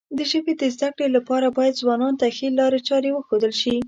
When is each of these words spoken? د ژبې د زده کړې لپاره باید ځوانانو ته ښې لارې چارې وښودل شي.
د 0.17 0.19
ژبې 0.31 0.53
د 0.61 0.63
زده 0.75 0.89
کړې 0.95 1.07
لپاره 1.17 1.47
باید 1.57 1.79
ځوانانو 1.81 2.19
ته 2.21 2.27
ښې 2.35 2.47
لارې 2.59 2.79
چارې 2.89 3.09
وښودل 3.13 3.53
شي. 3.61 3.75